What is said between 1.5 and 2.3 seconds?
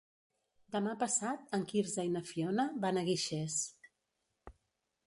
en Quirze i na